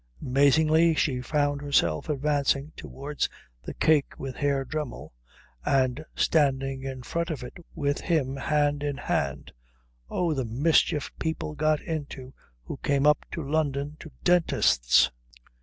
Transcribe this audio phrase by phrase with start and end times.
[0.19, 3.29] Amazingly she found herself advancing towards
[3.61, 5.13] the cake with Herr Dremmel
[5.63, 9.51] and standing in front of it with him hand in hand.
[10.09, 12.33] Oh, the mischief people got into
[12.63, 15.11] who came up to London to dentists!